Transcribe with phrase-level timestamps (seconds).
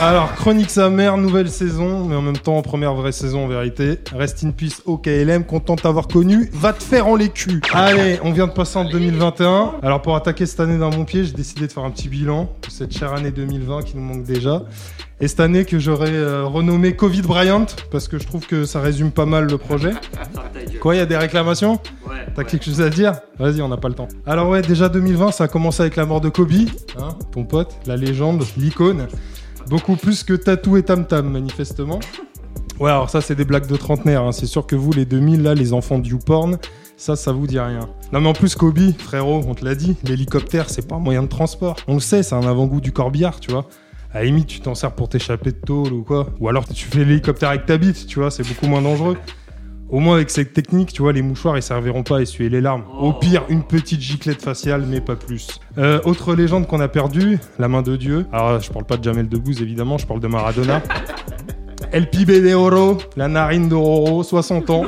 [0.00, 3.98] Alors, Chronique sa mère, nouvelle saison, mais en même temps, première vraie saison en vérité.
[4.14, 6.50] Rest in peace au KLM, content de t'avoir connu.
[6.52, 7.60] Va te faire en les culs.
[7.74, 9.72] Allez, on vient de passer en 2021.
[9.82, 12.48] Alors, pour attaquer cette année d'un bon pied, j'ai décidé de faire un petit bilan
[12.64, 14.62] de cette chère année 2020 qui nous manque déjà.
[15.20, 18.80] Et cette année que j'aurais euh, renommé Covid Bryant, parce que je trouve que ça
[18.80, 19.94] résume pas mal le projet.
[20.80, 21.80] Quoi, il y a des réclamations?
[22.08, 22.24] Ouais.
[22.36, 23.14] T'as quelque chose à dire?
[23.40, 24.06] Vas-y, on n'a pas le temps.
[24.26, 26.52] Alors ouais, déjà 2020, ça a commencé avec la mort de Kobe,
[27.00, 29.08] hein, ton pote, la légende, l'icône.
[29.68, 32.00] Beaucoup plus que Tatou et Tam Tam, manifestement.
[32.80, 34.22] Ouais, alors ça, c'est des blagues de trentenaire.
[34.22, 34.32] hein.
[34.32, 36.58] C'est sûr que vous, les 2000, là, les enfants du YouPorn,
[36.96, 37.88] ça, ça vous dit rien.
[38.12, 41.22] Non, mais en plus, Kobe, frérot, on te l'a dit, l'hélicoptère, c'est pas un moyen
[41.22, 41.76] de transport.
[41.86, 43.66] On le sait, c'est un avant-goût du corbillard, tu vois.
[44.14, 46.30] À tu t'en sers pour t'échapper de tôle ou quoi.
[46.40, 49.18] Ou alors, tu fais l'hélicoptère avec ta bite, tu vois, c'est beaucoup moins dangereux.
[49.90, 52.60] Au moins, avec cette technique, tu vois, les mouchoirs, ils serviront pas à essuyer les
[52.60, 52.84] larmes.
[53.00, 55.60] Au pire, une petite giclette faciale, mais pas plus.
[55.78, 58.26] Euh, autre légende qu'on a perdue, la main de Dieu.
[58.30, 60.82] Alors, je parle pas de Jamel Debbouze, évidemment, je parle de Maradona.
[61.92, 64.84] El Pibe de Oro, la narine d'Ororo, 60 ans.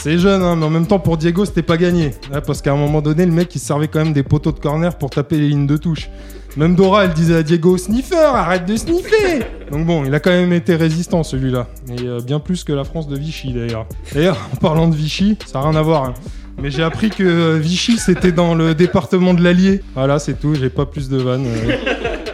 [0.00, 2.12] C'est jeune, hein, mais en même temps, pour Diego, c'était pas gagné.
[2.46, 4.58] Parce qu'à un moment donné, le mec, il se servait quand même des poteaux de
[4.60, 6.08] corner pour taper les lignes de touche.
[6.56, 9.40] Même Dora, elle disait à Diego, sniffer, arrête de sniffer
[9.70, 11.66] Donc bon, il a quand même été résistant, celui-là.
[11.90, 13.86] Et euh, bien plus que la France de Vichy, d'ailleurs.
[14.14, 16.04] D'ailleurs, en parlant de Vichy, ça n'a rien à voir.
[16.04, 16.14] hein.
[16.60, 19.82] Mais j'ai appris que euh, Vichy, c'était dans le département de l'Allier.
[19.94, 21.46] Voilà, c'est tout, j'ai pas plus de vannes.
[21.46, 21.76] euh.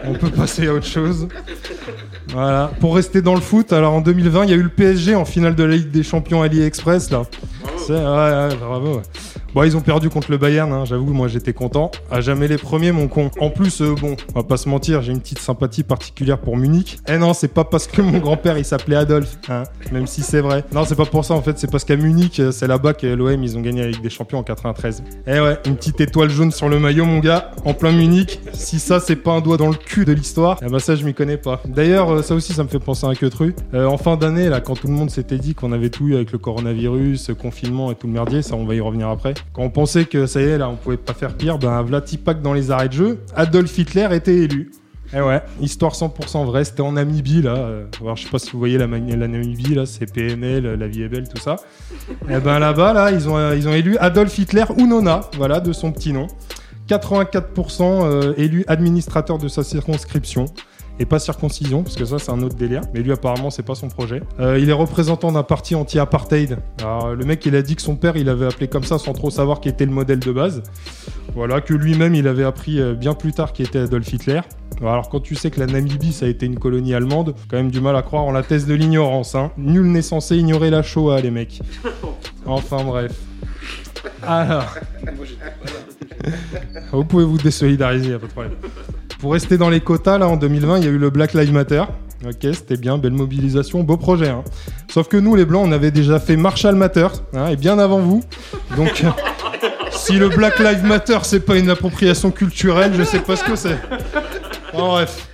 [0.07, 1.27] on peut passer à autre chose.
[2.29, 2.71] Voilà.
[2.79, 5.25] Pour rester dans le foot, alors en 2020, il y a eu le PSG en
[5.25, 7.23] finale de la Ligue des Champions AliExpress là.
[7.85, 9.01] C'est- Ouais, ouais, bravo.
[9.55, 11.89] Bon, ils ont perdu contre le Bayern, hein, j'avoue, moi j'étais content.
[12.11, 13.31] À jamais les premiers, mon con.
[13.39, 16.57] En plus, euh, bon, on va pas se mentir, j'ai une petite sympathie particulière pour
[16.57, 16.99] Munich.
[17.07, 20.41] Eh non, c'est pas parce que mon grand-père il s'appelait Adolphe, hein, même si c'est
[20.41, 20.65] vrai.
[20.73, 23.07] Non, c'est pas pour ça en fait, c'est parce qu'à Munich, euh, c'est là-bas que
[23.07, 25.03] l'OM ils ont gagné la Ligue des Champions en 93.
[25.25, 28.41] Eh ouais, une petite étoile jaune sur le maillot, mon gars, en plein Munich.
[28.51, 31.05] Si ça, c'est pas un doigt dans le cul de l'histoire, eh ben ça, je
[31.05, 31.61] m'y connais pas.
[31.63, 33.55] D'ailleurs, euh, ça aussi, ça me fait penser à un queutru.
[33.73, 36.15] Euh, en fin d'année, là, quand tout le monde s'était dit qu'on avait tout eu
[36.15, 39.33] avec le coronavirus, confinement et tout le merdier, ça, on va y revenir après.
[39.53, 42.41] Quand on pensait que ça y est, là, on pouvait pas faire pire, ben, Vlatipak
[42.41, 44.71] dans les arrêts de jeu, Adolf Hitler était élu.
[45.13, 47.55] Eh ouais, histoire 100% vraie, c'était en Namibie là.
[47.55, 50.87] Euh, Alors je sais pas si vous voyez la, Namibie là, c'est PNL, euh, la
[50.87, 51.57] vie est belle, tout ça.
[52.27, 55.59] Et ben là-bas là, ils ont, euh, ils ont élu Adolf Hitler ou Nona, voilà,
[55.59, 56.27] de son petit nom.
[56.87, 60.45] 84% euh, élu administrateur de sa circonscription.
[60.99, 62.81] Et pas circoncision, parce que ça c'est un autre délire.
[62.93, 64.21] Mais lui apparemment c'est pas son projet.
[64.39, 66.57] Euh, il est représentant d'un parti anti-apartheid.
[66.79, 69.13] Alors le mec il a dit que son père il avait appelé comme ça sans
[69.13, 70.63] trop savoir qui était le modèle de base.
[71.33, 74.41] Voilà, que lui-même il avait appris euh, bien plus tard qui était Adolf Hitler.
[74.81, 77.71] Alors quand tu sais que la Namibie ça a été une colonie allemande, quand même
[77.71, 79.35] du mal à croire en la thèse de l'ignorance.
[79.35, 79.51] Hein.
[79.57, 81.61] Nul n'est censé ignorer la Shoah les mecs.
[82.45, 83.11] Enfin bref.
[84.23, 84.75] Alors.
[86.91, 88.55] Vous pouvez vous désolidariser, y a pas de problème.
[89.19, 91.53] Pour rester dans les quotas, là en 2020, il y a eu le Black Lives
[91.53, 91.83] Matter.
[92.25, 94.29] Ok, c'était bien, belle mobilisation, beau projet.
[94.29, 94.43] hein.
[94.91, 97.99] Sauf que nous, les Blancs, on avait déjà fait Marshall Matter, hein, et bien avant
[97.99, 98.23] vous.
[98.77, 99.09] Donc, euh,
[99.91, 103.55] si le Black Lives Matter, c'est pas une appropriation culturelle, je sais pas ce que
[103.55, 103.77] c'est.
[104.73, 105.29] En bref.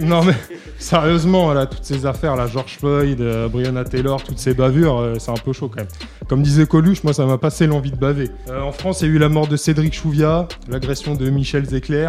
[0.00, 0.34] Non mais
[0.78, 5.14] sérieusement, là, toutes ces affaires, là, George Floyd, euh, Breonna Taylor, toutes ces bavures, euh,
[5.18, 5.88] c'est un peu chaud quand même.
[6.28, 8.30] Comme disait Coluche, moi ça m'a passé l'envie de baver.
[8.48, 11.66] Euh, en France, il y a eu la mort de Cédric Chouviat, l'agression de Michel
[11.66, 12.08] Zecler,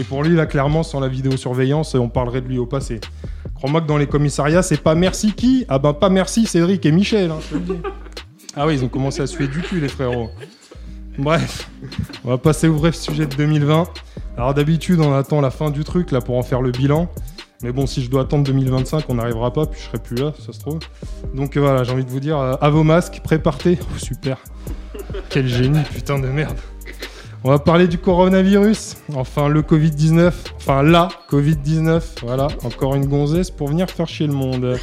[0.00, 3.00] et pour lui, là, clairement, sans la vidéosurveillance, on parlerait de lui au passé.
[3.54, 6.90] Crois-moi que dans les commissariats, c'est pas merci qui Ah ben pas merci Cédric et
[6.90, 7.82] Michel, hein, je te le dis.
[8.56, 10.30] Ah oui, ils ont commencé à faire du cul, les frérots.
[11.18, 11.70] Bref,
[12.24, 13.88] on va passer au bref sujet de 2020.
[14.38, 17.06] Alors d'habitude, on attend la fin du truc là pour en faire le bilan.
[17.62, 20.32] Mais bon, si je dois attendre 2025, on n'arrivera pas, puis je serai plus là,
[20.38, 20.78] ça se trouve.
[21.34, 23.78] Donc euh, voilà, j'ai envie de vous dire, euh, à vos masques, préparez.
[23.82, 24.38] Oh, super.
[25.28, 26.56] Quel génie, putain de merde.
[27.42, 33.50] On va parler du coronavirus, enfin le Covid-19, enfin la Covid-19, voilà, encore une gonzesse
[33.50, 34.76] pour venir faire chier le monde.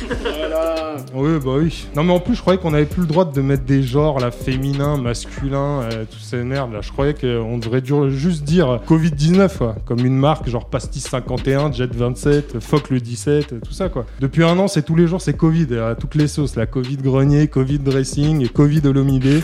[1.13, 1.88] Oui, bah oui.
[1.96, 4.19] Non, mais en plus, je croyais qu'on avait plus le droit de mettre des genres,
[4.19, 6.79] là, féminin, masculin, euh, toutes ces merdes, là.
[6.81, 9.75] Je croyais qu'on devrait juste dire Covid-19, quoi.
[9.85, 14.05] Comme une marque, genre Pastis 51, Jet 27, Foc le 17, euh, tout ça, quoi.
[14.20, 16.97] Depuis un an, c'est tous les jours, c'est Covid, à toutes les sauces, la Covid
[16.97, 19.41] grenier, Covid dressing, et Covid olomidé.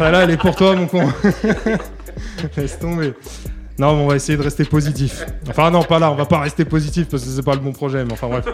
[0.00, 1.08] Là, elle est pour toi, mon con.
[2.56, 3.12] Laisse tomber.
[3.78, 5.26] Non, mais on va essayer de rester positif.
[5.48, 7.72] Enfin, non, pas là, on va pas rester positif parce que c'est pas le bon
[7.72, 8.46] projet, mais enfin, bref.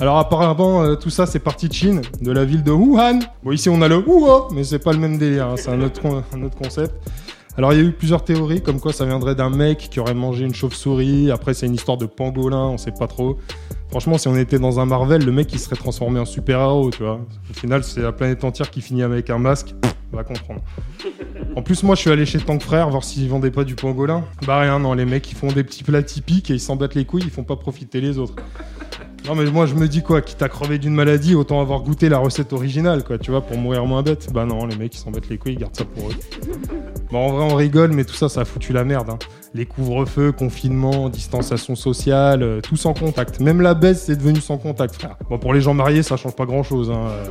[0.00, 3.20] Alors apparemment euh, tout ça c'est parti de Chine, de la ville de Wuhan.
[3.44, 5.80] Bon ici on a le Wuhan, mais c'est pas le même délire, hein, c'est un
[5.80, 6.00] autre,
[6.34, 6.92] un autre concept.
[7.56, 10.14] Alors il y a eu plusieurs théories comme quoi ça viendrait d'un mec qui aurait
[10.14, 13.38] mangé une chauve-souris, après c'est une histoire de pangolin, on sait pas trop.
[13.88, 17.04] Franchement si on était dans un Marvel, le mec il serait transformé en super-héros, tu
[17.04, 17.20] vois.
[17.50, 19.76] Au final c'est la planète entière qui finit avec un masque.
[21.56, 24.24] En plus, moi, je suis allé chez Tank Frère voir s'ils vendaient pas du pangolin.
[24.46, 26.94] Bah rien, non, les mecs, ils font des petits plats typiques et ils s'en battent
[26.94, 28.36] les couilles, ils font pas profiter les autres.
[29.26, 32.10] Non mais moi je me dis quoi, quitte à crevé d'une maladie, autant avoir goûté
[32.10, 34.30] la recette originale quoi, tu vois, pour mourir moins bête.
[34.32, 36.14] Bah non, les mecs ils s'en battent les couilles, ils gardent ça pour eux.
[37.10, 39.08] Bon en vrai on rigole, mais tout ça ça a foutu la merde.
[39.08, 39.18] Hein.
[39.54, 43.40] Les couvre-feux, confinement, distanciation sociale, euh, tout sans contact.
[43.40, 45.16] Même la baisse c'est devenu sans contact frère.
[45.30, 46.90] Bon pour les gens mariés ça change pas grand chose.
[46.90, 47.06] Hein.
[47.06, 47.24] Euh,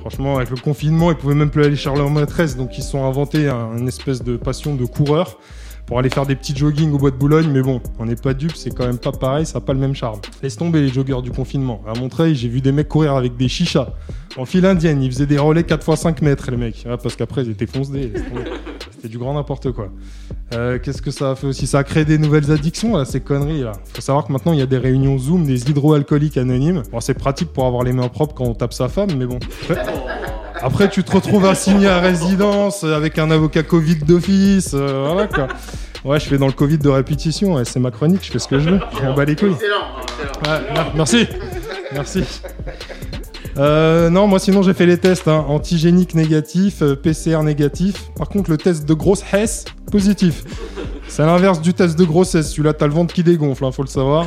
[0.00, 2.90] franchement avec le confinement ils pouvaient même plus aller chez leur maîtresse, donc ils se
[2.90, 5.38] sont inventés un, une espèce de passion de coureur
[5.88, 8.34] pour aller faire des petits joggings au bois de Boulogne, mais bon, on n'est pas
[8.34, 10.20] dupes, c'est quand même pas pareil, ça n'a pas le même charme.
[10.42, 11.80] Laisse tomber les joggeurs du confinement.
[11.88, 13.88] À Montreuil, j'ai vu des mecs courir avec des chichas.
[14.36, 16.86] En file indienne, ils faisaient des relais 4 x 5 mètres, les mecs.
[17.02, 18.12] parce qu'après, ils étaient foncés.
[18.90, 19.88] C'était du grand n'importe quoi.
[20.52, 21.66] Euh, qu'est-ce que ça a fait aussi?
[21.66, 23.72] Ça a créé des nouvelles addictions, là, ces conneries, là.
[23.94, 26.82] Faut savoir que maintenant, il y a des réunions Zoom, des hydroalcooliques anonymes.
[26.92, 29.38] Bon, c'est pratique pour avoir les mains propres quand on tape sa femme, mais bon.
[30.62, 34.72] Après, tu te retrouves assigné à résidence avec un avocat Covid d'office.
[34.74, 35.48] Euh, voilà quoi.
[36.04, 37.62] Ouais, je fais dans le Covid de répétition.
[37.64, 38.80] c'est ma chronique, je fais ce que je veux.
[38.98, 39.52] Je m'en bats les couilles.
[39.52, 40.90] Excellent.
[40.94, 41.26] merci.
[41.92, 42.24] Merci.
[43.56, 45.44] Euh, non, moi sinon j'ai fait les tests hein.
[45.48, 48.10] antigénique négatif, euh, PCR négatif.
[48.16, 50.44] Par contre, le test de grossesse positif.
[51.08, 52.50] C'est l'inverse du test de grossesse.
[52.50, 54.26] Celui-là, t'as le ventre qui dégonfle, hein, faut le savoir.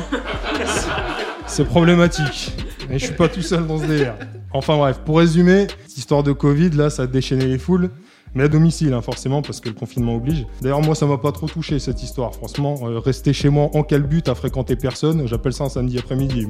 [1.46, 2.52] C'est problématique.
[2.90, 4.14] Et je suis pas tout seul dans ce délire.
[4.52, 7.90] Enfin bref, pour résumer, cette histoire de Covid, là, ça a déchaîné les foules.
[8.34, 10.46] Mais à domicile, hein, forcément, parce que le confinement oblige.
[10.62, 12.34] D'ailleurs, moi, ça m'a pas trop touché cette histoire.
[12.34, 16.48] Franchement, euh, rester chez moi en calbut à fréquenter personne, j'appelle ça un samedi après-midi.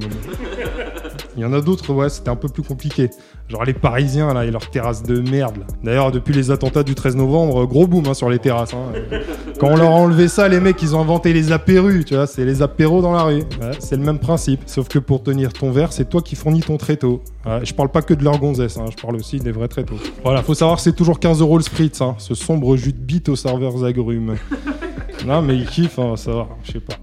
[1.37, 3.11] Il y en a d'autres, ouais, c'était un peu plus compliqué.
[3.49, 5.64] Genre les Parisiens, là, et leurs terrasses de merde.
[5.82, 8.75] D'ailleurs, depuis les attentats du 13 novembre, gros boom hein, sur les terrasses.
[8.75, 8.93] Hein.
[9.58, 12.26] Quand on leur a enlevé ça, les mecs, ils ont inventé les apérus, tu vois,
[12.26, 13.43] c'est les apéros dans la rue.
[13.79, 14.61] c'est le même principe.
[14.67, 17.23] Sauf que pour tenir ton verre, c'est toi qui fournis ton tréteau.
[17.62, 19.96] je parle pas que de leur gonzesse, hein, je parle aussi des vrais tréteaux.
[20.25, 22.99] Voilà, faut savoir que c'est toujours 15 euros le spritz, hein, ce sombre jus de
[22.99, 24.37] bite aux serveurs agrumes.
[25.26, 26.94] non, mais ils kiffent, ça va, je sais pas.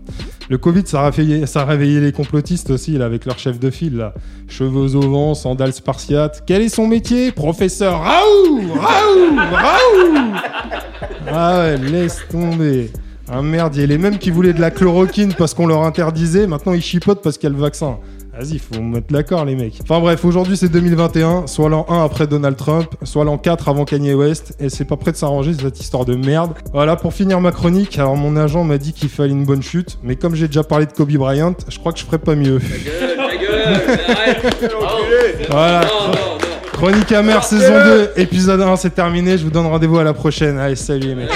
[0.49, 4.11] Le Covid, ça a, réveillé, les complotistes aussi, avec leur chef de file.
[4.47, 6.41] Cheveux au vent, sandales spartiates.
[6.47, 10.35] Quel est son métier Professeur Raoult Raoult Raoult
[11.31, 12.89] Ah ouais, laisse tomber.
[13.31, 16.81] Y a les mêmes qui voulaient de la chloroquine parce qu'on leur interdisait, maintenant ils
[16.81, 17.99] chipotent parce qu'il y a le vaccin.
[18.37, 19.79] Vas-y, faut mettre d'accord, les mecs.
[19.81, 23.85] Enfin bref, aujourd'hui c'est 2021, soit l'an 1 après Donald Trump, soit l'an 4 avant
[23.85, 26.53] Kanye West, et c'est pas prêt de s'arranger cette histoire de merde.
[26.71, 29.97] Voilà, pour finir ma chronique, alors mon agent m'a dit qu'il fallait une bonne chute,
[30.03, 32.59] mais comme j'ai déjà parlé de Kobe Bryant, je crois que je ferais pas mieux.
[32.59, 34.69] Ta gueule, ta gueule,
[35.49, 35.81] Voilà.
[36.71, 39.37] Chronique amère saison 2, épisode 1, c'est terminé.
[39.37, 40.57] Je vous donne rendez-vous à la prochaine.
[40.57, 41.29] Allez, salut les mecs.